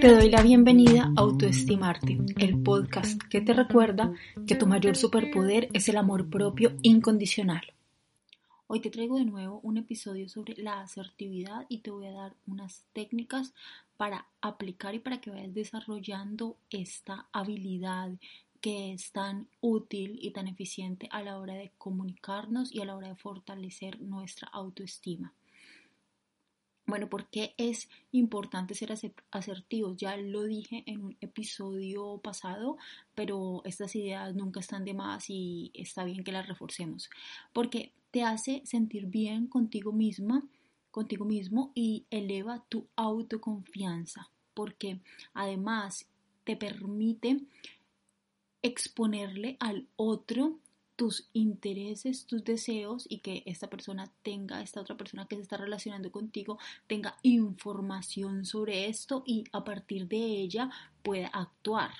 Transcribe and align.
Te 0.00 0.14
doy 0.14 0.30
la 0.30 0.42
bienvenida 0.42 1.02
a 1.02 1.20
Autoestimarte, 1.20 2.18
el 2.38 2.62
podcast 2.62 3.20
que 3.24 3.42
te 3.42 3.52
recuerda 3.52 4.14
que 4.46 4.54
tu 4.54 4.66
mayor 4.66 4.96
superpoder 4.96 5.68
es 5.74 5.90
el 5.90 5.98
amor 5.98 6.30
propio 6.30 6.72
incondicional. 6.80 7.74
Hoy 8.66 8.80
te 8.80 8.88
traigo 8.88 9.18
de 9.18 9.26
nuevo 9.26 9.60
un 9.62 9.76
episodio 9.76 10.26
sobre 10.30 10.54
la 10.56 10.80
asertividad 10.80 11.66
y 11.68 11.80
te 11.80 11.90
voy 11.90 12.06
a 12.06 12.12
dar 12.12 12.34
unas 12.46 12.86
técnicas 12.94 13.52
para 13.98 14.26
aplicar 14.40 14.94
y 14.94 15.00
para 15.00 15.20
que 15.20 15.28
vayas 15.28 15.52
desarrollando 15.52 16.56
esta 16.70 17.28
habilidad 17.30 18.12
que 18.62 18.94
es 18.94 19.12
tan 19.12 19.48
útil 19.60 20.18
y 20.22 20.30
tan 20.30 20.48
eficiente 20.48 21.08
a 21.12 21.22
la 21.22 21.38
hora 21.38 21.56
de 21.56 21.72
comunicarnos 21.76 22.74
y 22.74 22.80
a 22.80 22.86
la 22.86 22.96
hora 22.96 23.08
de 23.08 23.16
fortalecer 23.16 24.00
nuestra 24.00 24.48
autoestima. 24.48 25.34
Bueno, 26.90 27.08
¿por 27.08 27.28
qué 27.28 27.54
es 27.56 27.88
importante 28.10 28.74
ser 28.74 28.92
asertivos? 29.30 29.96
Ya 29.96 30.16
lo 30.16 30.42
dije 30.42 30.82
en 30.86 31.04
un 31.04 31.16
episodio 31.20 32.18
pasado, 32.18 32.78
pero 33.14 33.62
estas 33.64 33.94
ideas 33.94 34.34
nunca 34.34 34.58
están 34.58 34.84
de 34.84 34.92
más 34.92 35.30
y 35.30 35.70
está 35.72 36.02
bien 36.02 36.24
que 36.24 36.32
las 36.32 36.48
reforcemos. 36.48 37.08
Porque 37.52 37.92
te 38.10 38.24
hace 38.24 38.62
sentir 38.66 39.06
bien 39.06 39.46
contigo 39.46 39.92
misma, 39.92 40.42
contigo 40.90 41.24
mismo 41.24 41.70
y 41.76 42.06
eleva 42.10 42.64
tu 42.68 42.88
autoconfianza. 42.96 44.28
Porque 44.52 44.98
además 45.32 46.08
te 46.42 46.56
permite 46.56 47.38
exponerle 48.62 49.56
al 49.60 49.86
otro 49.94 50.58
tus 51.00 51.30
intereses, 51.32 52.26
tus 52.26 52.44
deseos 52.44 53.06
y 53.08 53.20
que 53.20 53.42
esta 53.46 53.70
persona 53.70 54.12
tenga, 54.22 54.60
esta 54.60 54.82
otra 54.82 54.98
persona 54.98 55.24
que 55.26 55.36
se 55.36 55.40
está 55.40 55.56
relacionando 55.56 56.12
contigo, 56.12 56.58
tenga 56.88 57.16
información 57.22 58.44
sobre 58.44 58.86
esto 58.86 59.22
y 59.24 59.44
a 59.52 59.64
partir 59.64 60.08
de 60.08 60.18
ella 60.18 60.68
pueda 61.02 61.28
actuar. 61.28 61.92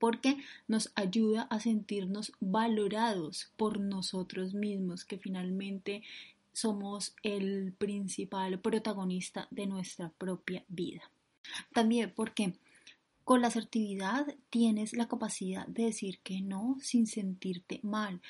Porque 0.00 0.38
nos 0.66 0.90
ayuda 0.96 1.42
a 1.42 1.60
sentirnos 1.60 2.32
valorados 2.40 3.52
por 3.56 3.78
nosotros 3.78 4.54
mismos, 4.54 5.04
que 5.04 5.18
finalmente 5.18 6.02
somos 6.52 7.14
el 7.22 7.74
principal 7.78 8.58
protagonista 8.58 9.46
de 9.52 9.68
nuestra 9.68 10.08
propia 10.18 10.64
vida. 10.66 11.08
También 11.72 12.12
porque 12.12 12.54
con 13.24 13.40
la 13.40 13.48
asertividad 13.48 14.26
tienes 14.50 14.92
la 14.94 15.08
capacidad 15.08 15.66
de 15.66 15.84
decir 15.84 16.18
que 16.22 16.40
no 16.40 16.76
sin 16.80 17.06
sentirte 17.06 17.80
mal. 17.82 18.20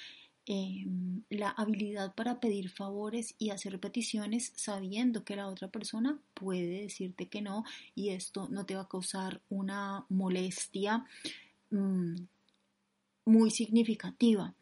Em, 0.45 1.23
la 1.31 1.51
habilidad 1.51 2.17
para 2.17 2.41
pedir 2.41 2.69
favores 2.69 3.37
y 3.39 3.50
hacer 3.50 3.78
peticiones 3.78 4.53
sabiendo 4.56 5.25
que 5.25 5.37
la 5.37 5.47
otra 5.47 5.69
persona 5.69 6.19
puede 6.34 6.83
decirte 6.83 7.28
que 7.28 7.41
no 7.43 7.65
y 7.94 8.09
esto 8.09 8.49
no 8.50 8.66
te 8.66 8.75
va 8.75 8.83
a 8.83 8.89
causar 8.89 9.41
una 9.49 10.05
molestia 10.09 11.05
mm, 11.71 12.16
muy 13.27 13.50
significativa. 13.53 14.55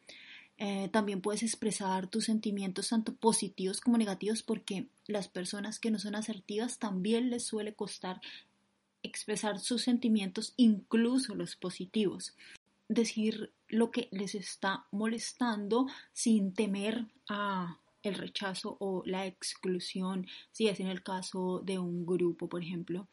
Eh, 0.59 0.91
también 0.93 1.23
puedes 1.23 1.43
expresar 1.43 2.09
tus 2.09 2.27
sentimientos 2.27 2.91
tanto 2.91 3.15
positivos 3.15 3.81
como 3.81 3.97
negativos 3.97 4.43
porque 4.43 4.89
las 5.07 5.29
personas 5.29 5.79
que 5.79 5.91
no 5.91 5.99
son 5.99 6.15
asertivas 6.15 6.79
también 6.79 7.31
les 7.31 7.47
suele 7.47 7.73
costar 7.73 8.21
expresar 9.03 9.59
sus 9.59 9.83
sentimientos, 9.83 10.55
incluso 10.57 11.35
los 11.35 11.57
positivos. 11.57 12.35
Decir 12.89 13.53
lo 13.69 13.91
que 13.91 14.09
les 14.11 14.35
está 14.35 14.87
molestando 14.91 15.87
sin 16.13 16.53
temer 16.53 17.07
a 17.29 17.79
el 18.03 18.15
rechazo 18.15 18.77
o 18.81 19.03
la 19.05 19.27
exclusión, 19.27 20.27
si 20.53 20.69
es 20.69 20.81
en 20.81 20.87
el 20.87 21.03
caso 21.03 21.61
de 21.65 21.79
un 21.79 22.07
grupo, 22.07 22.49
por 22.49 22.63
ejemplo. 22.63 23.09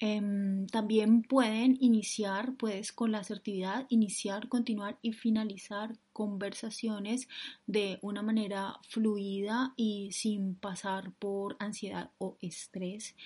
Em, 0.00 0.66
también 0.68 1.22
pueden 1.22 1.76
iniciar, 1.80 2.54
puedes 2.56 2.92
con 2.92 3.10
la 3.10 3.18
asertividad, 3.18 3.86
iniciar, 3.88 4.48
continuar 4.48 4.96
y 5.02 5.12
finalizar 5.12 5.98
conversaciones 6.12 7.28
de 7.66 7.98
una 8.00 8.22
manera 8.22 8.78
fluida 8.88 9.74
y 9.76 10.12
sin 10.12 10.54
pasar 10.54 11.12
por 11.18 11.56
ansiedad 11.58 12.10
o 12.18 12.36
estrés 12.40 13.16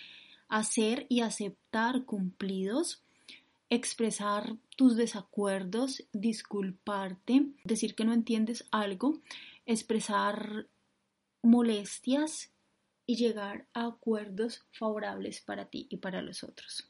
hacer 0.52 1.06
y 1.08 1.22
aceptar 1.22 2.04
cumplidos, 2.04 3.02
expresar 3.70 4.56
tus 4.76 4.98
desacuerdos, 4.98 6.04
disculparte, 6.12 7.46
decir 7.64 7.94
que 7.94 8.04
no 8.04 8.12
entiendes 8.12 8.66
algo, 8.70 9.22
expresar 9.64 10.66
molestias 11.40 12.50
y 13.06 13.16
llegar 13.16 13.64
a 13.72 13.86
acuerdos 13.86 14.66
favorables 14.72 15.40
para 15.40 15.70
ti 15.70 15.86
y 15.88 15.96
para 15.96 16.20
los 16.20 16.44
otros. 16.44 16.86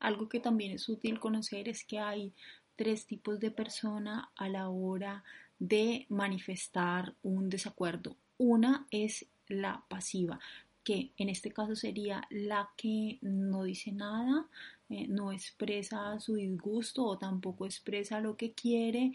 Algo 0.00 0.28
que 0.28 0.40
también 0.40 0.72
es 0.72 0.88
útil 0.88 1.20
conocer 1.20 1.68
es 1.68 1.84
que 1.84 2.00
hay 2.00 2.32
tres 2.74 3.06
tipos 3.06 3.38
de 3.38 3.52
persona 3.52 4.32
a 4.34 4.48
la 4.48 4.70
hora 4.70 5.22
de 5.60 6.04
manifestar 6.08 7.14
un 7.22 7.48
desacuerdo. 7.48 8.16
Una 8.38 8.88
es 8.90 9.26
la 9.46 9.84
pasiva, 9.88 10.40
que 10.88 11.12
en 11.18 11.28
este 11.28 11.50
caso 11.50 11.76
sería 11.76 12.22
la 12.30 12.70
que 12.74 13.18
no 13.20 13.64
dice 13.64 13.92
nada, 13.92 14.46
eh, 14.88 15.06
no 15.06 15.32
expresa 15.32 16.18
su 16.18 16.36
disgusto 16.36 17.04
o 17.04 17.18
tampoco 17.18 17.66
expresa 17.66 18.22
lo 18.22 18.38
que 18.38 18.52
quiere 18.52 19.12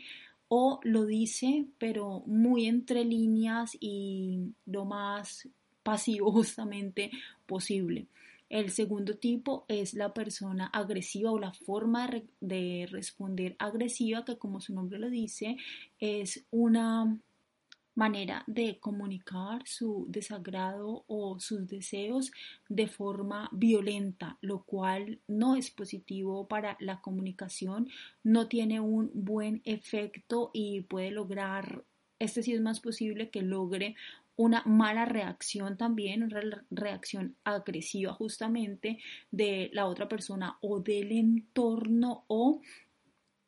o 0.50 0.80
lo 0.84 1.08
dice 1.08 1.66
pero 1.80 2.22
muy 2.28 2.68
entre 2.68 3.04
líneas 3.04 3.76
y 3.80 4.54
lo 4.68 4.86
más 4.86 5.50
pasivo 5.82 6.32
justamente 6.32 7.10
posible. 7.48 8.06
El 8.50 8.70
segundo 8.70 9.16
tipo 9.16 9.66
es 9.68 9.96
la 9.96 10.14
persona 10.14 10.68
agresiva 10.68 11.32
o 11.32 11.40
la 11.40 11.54
forma 11.54 12.08
de 12.40 12.88
responder 12.92 13.56
agresiva 13.58 14.24
que 14.26 14.38
como 14.38 14.62
su 14.62 14.76
nombre 14.76 15.00
lo 15.00 15.10
dice 15.10 15.58
es 15.98 16.46
una 16.52 17.18
manera 17.96 18.44
de 18.48 18.80
comunicar 18.80 19.62
su 19.66 20.06
desagrado 20.10 21.04
o 21.08 21.40
sus 21.40 21.68
deseos 21.68 22.32
de 22.70 22.88
forma 22.88 23.50
violenta, 23.52 24.38
lo 24.42 24.64
cual 24.64 25.20
no 25.28 25.56
es 25.56 25.72
positivo 25.72 26.48
para 26.48 26.78
la 26.80 27.02
comunicación, 27.02 27.90
no 28.24 28.48
tiene 28.48 28.80
un 28.80 29.12
buen 29.14 29.62
efecto 29.66 30.52
y 30.54 30.82
puede 30.82 31.12
lograr, 31.12 31.84
este 32.20 32.42
sí 32.42 32.54
es 32.54 32.62
más 32.62 32.80
posible 32.80 33.30
que 33.30 33.42
logre 33.42 33.96
una 34.36 34.64
mala 34.66 35.06
reacción 35.06 35.78
también, 35.78 36.24
una 36.24 36.66
reacción 36.72 37.36
agresiva 37.44 38.14
justamente 38.14 39.00
de 39.32 39.70
la 39.74 39.86
otra 39.86 40.10
persona 40.10 40.58
o 40.62 40.80
del 40.80 41.12
entorno 41.12 42.26
o 42.28 42.62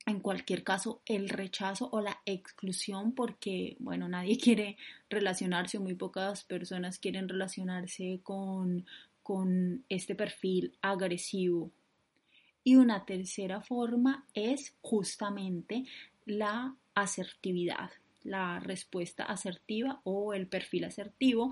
en 0.06 0.20
cualquier 0.20 0.64
caso 0.64 1.02
el 1.06 1.30
rechazo 1.30 1.90
o 1.92 2.02
la 2.02 2.22
exclusión 2.26 3.14
porque 3.14 3.76
bueno 3.80 4.08
nadie 4.08 4.38
quiere 4.44 4.78
relacionarse 5.10 5.78
o 5.78 5.82
muy 5.82 5.96
pocas 5.96 6.44
personas 6.44 7.00
quieren 7.00 7.28
relacionarse 7.28 8.20
con, 8.24 8.86
con 9.24 9.84
este 9.90 10.16
perfil 10.16 10.78
agresivo. 10.82 11.72
Y 12.64 12.78
una 12.78 13.06
tercera 13.06 13.62
forma 13.62 14.26
es 14.34 14.74
justamente 14.82 15.86
la 16.26 16.76
asertividad 16.96 17.92
la 18.26 18.60
respuesta 18.60 19.24
asertiva 19.24 20.02
o 20.04 20.34
el 20.34 20.48
perfil 20.48 20.86
asertivo 20.86 21.52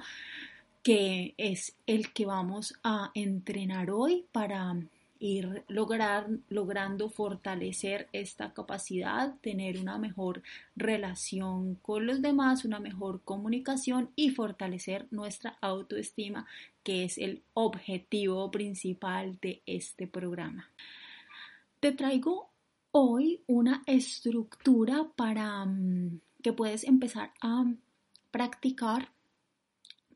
que 0.82 1.34
es 1.38 1.78
el 1.88 2.12
que 2.12 2.26
vamos 2.26 2.78
a 2.84 3.12
entrenar 3.14 3.90
hoy 3.90 4.26
para 4.34 4.76
ir 5.24 5.64
lograr, 5.70 6.28
logrando 6.50 7.10
fortalecer 7.10 8.10
esta 8.12 8.54
capacidad, 8.54 9.36
tener 9.40 9.80
una 9.80 9.98
mejor 9.98 10.44
relación 10.76 11.76
con 11.76 12.06
los 12.06 12.22
demás, 12.22 12.66
una 12.66 12.82
mejor 12.82 13.22
comunicación 13.24 14.10
y 14.18 14.32
fortalecer 14.32 15.08
nuestra 15.12 15.58
autoestima, 15.62 16.46
que 16.84 17.06
es 17.06 17.18
el 17.18 17.42
objetivo 17.54 18.52
principal 18.52 19.40
de 19.42 19.62
este 19.66 20.08
programa. 20.08 20.70
Te 21.80 21.94
traigo 21.94 22.50
hoy 22.92 23.44
una 23.48 23.82
estructura 23.86 25.10
para 25.16 25.64
mm, 25.64 26.20
que 26.42 26.52
puedes 26.52 26.84
empezar 26.84 27.32
a 27.42 27.66
practicar 28.30 29.14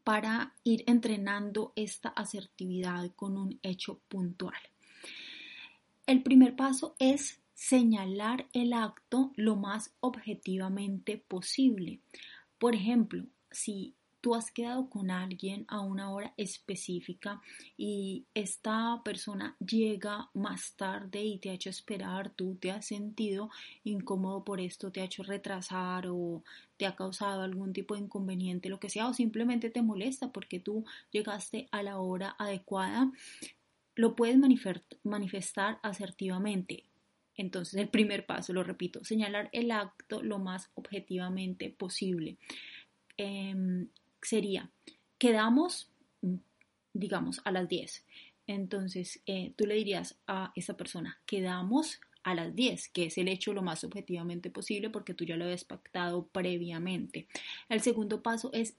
para 0.04 0.54
ir 0.66 0.84
entrenando 0.86 1.72
esta 1.78 2.10
asertividad 2.10 3.10
con 3.16 3.38
un 3.38 3.58
hecho 3.64 4.02
puntual. 4.10 4.60
El 6.08 6.24
primer 6.24 6.56
paso 6.56 6.96
es 7.00 7.42
señalar 7.54 8.48
el 8.54 8.72
acto 8.72 9.34
lo 9.36 9.58
más 9.58 9.94
objetivamente 10.00 11.18
posible. 11.18 12.00
Por 12.58 12.76
ejemplo, 12.76 13.26
si 13.52 13.94
tú 14.22 14.34
has 14.34 14.50
quedado 14.52 14.90
con 14.90 15.12
alguien 15.12 15.66
a 15.68 15.82
una 15.82 16.10
hora 16.12 16.34
específica 16.38 17.42
y 17.76 18.26
esta 18.34 19.02
persona 19.04 19.58
llega 19.60 20.30
más 20.34 20.78
tarde 20.78 21.26
y 21.26 21.40
te 21.40 21.50
ha 21.50 21.54
hecho 21.54 21.70
esperar, 21.70 22.30
tú 22.30 22.56
te 22.56 22.72
has 22.72 22.86
sentido 22.86 23.50
incómodo 23.84 24.46
por 24.46 24.62
esto, 24.62 24.94
te 24.94 25.02
ha 25.02 25.06
hecho 25.06 25.24
retrasar 25.24 26.08
o 26.08 26.42
te 26.78 26.86
ha 26.86 26.96
causado 26.96 27.42
algún 27.42 27.74
tipo 27.74 27.96
de 27.96 28.02
inconveniente, 28.02 28.70
lo 28.70 28.80
que 28.80 28.90
sea, 28.90 29.10
o 29.10 29.14
simplemente 29.14 29.70
te 29.70 29.82
molesta 29.82 30.32
porque 30.32 30.62
tú 30.62 30.86
llegaste 31.12 31.68
a 31.72 31.84
la 31.84 32.00
hora 32.00 32.34
adecuada, 32.40 33.12
lo 33.98 34.16
puedes 34.16 34.38
manifestar 35.04 35.80
asertivamente. 35.82 36.84
Entonces, 37.36 37.80
el 37.80 37.90
primer 37.90 38.26
paso, 38.26 38.54
lo 38.54 38.64
repito, 38.64 39.04
señalar 39.04 39.50
el 39.52 39.72
acto 39.72 40.24
lo 40.24 40.40
más 40.40 40.70
objetivamente 40.76 41.70
posible. 41.70 42.38
Em, 43.18 43.90
sería, 44.22 44.70
quedamos, 45.18 45.92
digamos, 46.94 47.42
a 47.44 47.52
las 47.52 47.68
10. 47.68 48.06
Entonces, 48.46 49.22
eh, 49.26 49.54
tú 49.56 49.66
le 49.66 49.76
dirías 49.76 50.18
a 50.28 50.52
esa 50.56 50.78
persona, 50.78 51.20
quedamos 51.26 52.00
a 52.24 52.36
las 52.36 52.56
10, 52.56 52.90
que 52.90 53.06
es 53.06 53.18
el 53.18 53.28
hecho 53.28 53.54
lo 53.54 53.64
más 53.64 53.84
objetivamente 53.84 54.52
posible 54.52 54.90
porque 54.90 55.14
tú 55.14 55.26
ya 55.26 55.38
lo 55.38 55.46
habías 55.46 55.64
pactado 55.64 56.28
previamente. 56.28 57.28
El 57.68 57.82
segundo 57.82 58.22
paso 58.22 58.52
es 58.54 58.76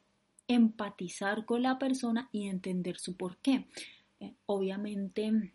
empatizar 0.46 1.44
con 1.44 1.62
la 1.62 1.78
persona 1.78 2.28
y 2.30 2.48
entender 2.48 2.98
su 2.98 3.16
por 3.16 3.36
qué. 3.38 3.66
Eh, 4.20 4.34
obviamente, 4.46 5.52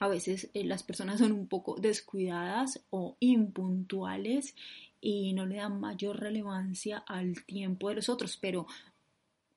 a 0.00 0.08
veces 0.08 0.50
eh, 0.54 0.64
las 0.64 0.82
personas 0.82 1.18
son 1.18 1.32
un 1.32 1.46
poco 1.46 1.76
descuidadas 1.76 2.84
o 2.90 3.16
impuntuales 3.20 4.54
y 5.00 5.32
no 5.32 5.46
le 5.46 5.56
dan 5.56 5.80
mayor 5.80 6.18
relevancia 6.18 6.98
al 6.98 7.44
tiempo 7.44 7.88
de 7.88 7.96
los 7.96 8.08
otros, 8.08 8.36
pero 8.36 8.66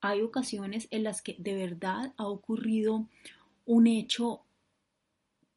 hay 0.02 0.22
ocasiones 0.22 0.88
en 0.92 1.04
las 1.04 1.22
que 1.22 1.36
de 1.40 1.56
verdad 1.56 2.14
ha 2.18 2.28
ocurrido 2.28 3.08
un 3.66 3.88
hecho 3.88 4.42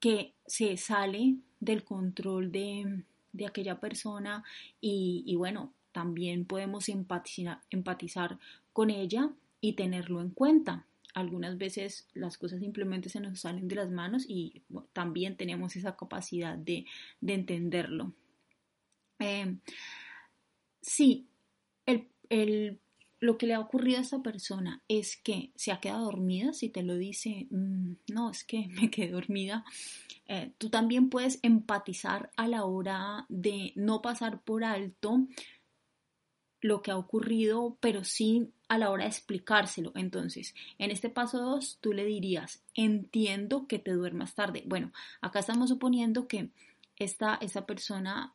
que 0.01 0.35
se 0.47 0.77
sale 0.77 1.37
del 1.61 1.85
control 1.85 2.51
de, 2.51 3.05
aquella 3.47 3.81
persona 3.81 4.43
y, 4.81 5.35
bueno, 5.37 5.73
también 5.93 6.45
podemos 6.47 6.89
empatizar 6.89 8.39
con 8.73 8.91
ella 8.91 9.31
y 9.61 9.75
tenerlo 9.75 10.21
en 10.21 10.31
cuenta. 10.31 10.87
Algunas 11.15 11.59
veces 11.59 12.09
las 12.15 12.39
cosas 12.39 12.61
simplemente 12.61 13.09
se 13.09 13.21
nos 13.21 13.41
salen 13.41 13.69
de 13.69 13.77
las 13.77 13.91
manos 13.91 14.25
y 14.29 14.63
también 14.93 15.37
tenemos 15.37 15.77
esa 15.77 15.97
capacidad 15.97 16.57
de, 16.57 16.87
entenderlo. 17.21 18.13
Eh, 19.19 19.57
sí, 20.81 21.27
el 21.87 22.81
lo 23.21 23.37
que 23.37 23.47
le 23.47 23.55
ha 23.55 23.61
ocurrido 23.61 23.99
a 23.99 24.03
esta 24.03 24.23
persona 24.23 24.83
es 24.89 25.17
que 25.19 25.53
se 25.55 25.73
ha 25.73 25.81
quedado 25.81 26.07
dormida, 26.07 26.55
si 26.55 26.71
te 26.71 26.83
lo 26.83 26.97
dice, 26.97 27.47
mm, 27.51 27.93
no, 28.13 28.31
es 28.31 28.45
que 28.45 28.67
me 28.81 28.91
quedé 28.91 29.13
dormida, 29.13 29.65
eh, 30.27 30.53
tú 30.59 30.71
también 30.71 31.11
puedes 31.11 31.39
empatizar 31.43 32.31
a 32.37 32.49
la 32.49 32.65
hora 32.65 33.27
de 33.29 33.73
no 33.77 34.01
pasar 34.01 34.43
por 34.43 34.65
alto 34.65 35.27
lo 36.61 36.83
que 36.83 36.91
ha 36.91 36.97
ocurrido, 36.97 37.77
pero 37.81 38.05
sí 38.05 38.51
a 38.69 38.79
la 38.79 38.91
hora 38.91 39.05
de 39.05 39.11
explicárselo. 39.11 39.93
Entonces, 39.95 40.55
en 40.79 40.91
este 40.91 41.09
paso 41.09 41.39
2, 41.41 41.79
tú 41.81 41.93
le 41.93 42.05
dirías, 42.05 42.63
entiendo 42.75 43.67
que 43.67 43.79
te 43.79 43.93
duermas 43.93 44.35
tarde. 44.35 44.63
Bueno, 44.67 44.93
acá 45.21 45.41
estamos 45.41 45.71
suponiendo 45.71 46.29
que 46.29 46.51
esta, 46.97 47.39
esta 47.41 47.67
persona 47.67 48.35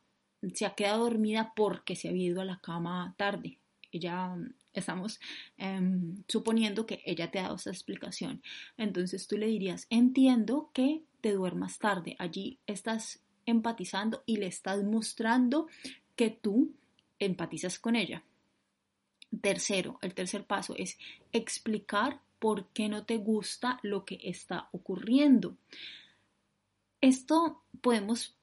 se 0.54 0.66
ha 0.66 0.74
quedado 0.74 1.04
dormida 1.04 1.52
porque 1.56 1.96
se 1.96 2.08
había 2.08 2.26
ido 2.26 2.40
a 2.40 2.44
la 2.44 2.60
cama 2.60 3.14
tarde. 3.16 3.58
Ella 3.92 4.36
Estamos 4.76 5.20
em, 5.56 6.22
suponiendo 6.28 6.84
que 6.84 7.02
ella 7.06 7.30
te 7.30 7.38
ha 7.38 7.44
dado 7.44 7.56
esa 7.56 7.70
explicación. 7.70 8.42
Entonces 8.76 9.26
tú 9.26 9.38
le 9.38 9.46
dirías, 9.46 9.86
entiendo 9.88 10.70
que 10.74 11.02
te 11.22 11.32
duermas 11.32 11.78
tarde. 11.78 12.14
Allí 12.18 12.58
estás 12.66 13.22
empatizando 13.46 14.22
y 14.26 14.36
le 14.36 14.46
estás 14.46 14.84
mostrando 14.84 15.66
que 16.14 16.30
tú 16.30 16.74
empatizas 17.18 17.78
con 17.78 17.96
ella. 17.96 18.22
Tercero, 19.40 19.98
el 20.02 20.14
tercer 20.14 20.44
paso 20.44 20.74
es 20.76 20.98
explicar 21.32 22.20
por 22.38 22.66
qué 22.68 22.88
no 22.88 23.04
te 23.04 23.16
gusta 23.16 23.78
lo 23.82 24.04
que 24.04 24.18
está 24.22 24.68
ocurriendo. 24.72 25.56
Esto 27.00 27.62
podemos 27.80 28.36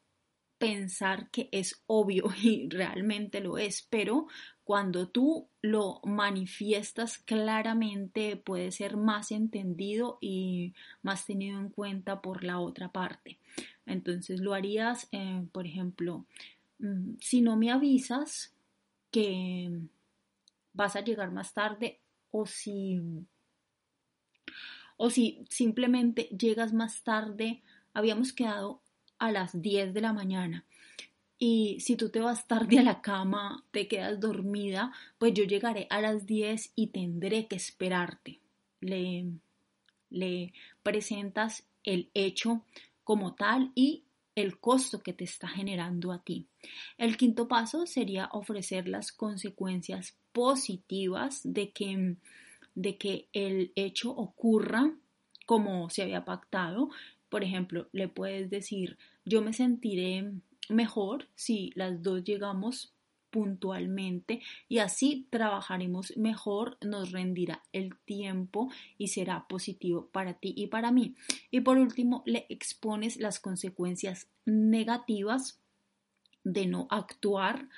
pensar 0.58 1.30
que 1.30 1.50
es 1.52 1.82
obvio 1.88 2.32
y 2.42 2.70
realmente 2.70 3.42
lo 3.42 3.58
es, 3.58 3.86
pero 3.90 4.28
cuando 4.64 5.10
tú 5.10 5.50
lo 5.62 6.00
manifiestas 6.06 7.18
claramente 7.18 8.38
puede 8.38 8.72
ser 8.72 8.96
más 8.96 9.32
entendido 9.32 10.18
y 10.22 10.74
más 11.02 11.26
tenido 11.26 11.60
en 11.60 11.70
cuenta 11.70 12.22
por 12.22 12.46
la 12.46 12.60
otra 12.60 12.92
parte. 12.94 13.40
Entonces 13.86 14.40
lo 14.40 14.54
harías, 14.54 15.10
eh, 15.12 15.46
por 15.52 15.68
ejemplo, 15.68 16.26
mm, 16.80 17.16
si 17.20 17.42
no 17.42 17.58
me 17.58 17.70
avisas 17.70 18.53
que 19.14 19.70
vas 20.74 20.96
a 20.96 21.02
llegar 21.02 21.32
más 21.32 21.54
tarde 21.54 22.02
o 22.32 22.48
si 22.48 23.00
o 24.98 25.10
si 25.10 25.46
simplemente 25.50 26.24
llegas 26.38 26.74
más 26.74 27.04
tarde, 27.04 27.62
habíamos 27.94 28.34
quedado 28.34 28.82
a 29.20 29.32
las 29.32 29.62
10 29.62 29.94
de 29.94 30.02
la 30.02 30.14
mañana 30.14 30.66
y 31.38 31.80
si 31.82 31.96
tú 31.98 32.10
te 32.10 32.22
vas 32.22 32.48
tarde 32.48 32.80
a 32.80 32.84
la 32.84 33.02
cama, 33.02 33.66
te 33.72 33.88
quedas 33.88 34.18
dormida, 34.20 34.94
pues 35.18 35.34
yo 35.34 35.44
llegaré 35.44 35.88
a 35.90 36.00
las 36.00 36.26
10 36.26 36.72
y 36.74 36.88
tendré 36.88 37.48
que 37.48 37.58
esperarte. 37.58 38.40
Le, 38.80 39.26
le 40.10 40.54
presentas 40.84 41.68
el 41.84 42.10
hecho 42.14 42.64
como 43.04 43.36
tal 43.36 43.74
y 43.76 44.06
el 44.36 44.60
costo 44.60 45.02
que 45.02 45.14
te 45.14 45.24
está 45.24 45.48
generando 45.48 46.12
a 46.12 46.24
ti. 46.24 46.48
El 46.98 47.18
quinto 47.18 47.48
paso 47.48 47.86
sería 47.86 48.30
ofrecer 48.32 48.88
las 48.88 49.12
consecuencias 49.12 50.18
positivas 50.32 51.42
de 51.44 51.72
que, 51.72 52.16
de 52.76 52.98
que 52.98 53.28
el 53.34 53.72
hecho 53.76 54.12
ocurra 54.12 54.94
como 55.46 55.90
se 55.90 56.04
había 56.04 56.26
pactado. 56.26 56.90
Por 57.30 57.44
ejemplo, 57.44 57.88
le 57.92 58.08
puedes 58.08 58.50
decir, 58.50 58.98
yo 59.26 59.42
me 59.42 59.54
sentiré 59.54 60.32
mejor 60.70 61.28
si 61.36 61.72
las 61.76 62.02
dos 62.02 62.24
llegamos 62.24 62.94
puntualmente 63.34 64.42
y 64.70 64.78
así 64.78 65.28
trabajaremos 65.32 66.16
mejor, 66.18 66.78
nos 66.82 67.12
rendirá 67.12 67.64
el 67.74 67.98
tiempo 68.06 68.70
y 69.00 69.08
será 69.08 69.48
positivo 69.48 70.08
para 70.12 70.36
ti 70.36 70.54
y 70.56 70.68
para 70.68 70.92
mí. 70.92 71.16
Y 71.50 71.62
por 71.62 71.80
último, 71.80 72.22
le 72.28 72.46
expones 72.50 73.18
las 73.18 73.40
consecuencias 73.40 74.28
negativas 74.46 75.60
de 76.44 76.68
no 76.68 76.86
actuar 76.92 77.70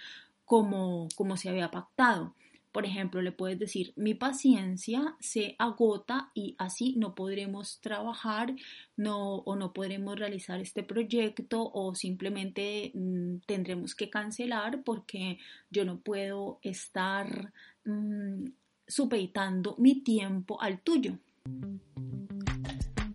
como, 0.43 1.07
como 1.15 1.37
se 1.37 1.47
había 1.47 1.71
pactado. 1.71 2.35
Por 2.75 2.85
ejemplo, 2.85 3.21
le 3.21 3.31
puedes 3.31 3.57
decir, 3.57 3.93
mi 3.95 4.15
paciencia 4.15 5.15
se 5.21 5.55
agota 5.59 6.31
y 6.33 6.55
así 6.57 6.95
no 6.97 7.15
podremos 7.15 7.79
trabajar 7.79 8.53
no, 8.97 9.35
o 9.35 9.55
no 9.55 9.71
podremos 9.71 10.19
realizar 10.19 10.59
este 10.59 10.83
proyecto 10.83 11.71
o 11.73 11.95
simplemente 11.95 12.91
mm, 12.93 13.37
tendremos 13.45 13.95
que 13.95 14.09
cancelar 14.09 14.83
porque 14.83 15.37
yo 15.69 15.85
no 15.85 16.01
puedo 16.01 16.59
estar 16.63 17.53
mm, 17.85 18.47
supeditando 18.85 19.77
mi 19.77 20.01
tiempo 20.03 20.61
al 20.61 20.81
tuyo. 20.81 21.17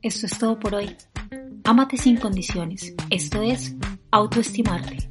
Esto 0.00 0.25
es 0.25 0.38
todo 0.38 0.59
por 0.59 0.75
hoy. 0.75 0.97
Ámate 1.64 1.99
sin 1.99 2.17
condiciones. 2.17 2.95
Esto 3.11 3.43
es 3.43 3.76
autoestimarte. 4.11 5.10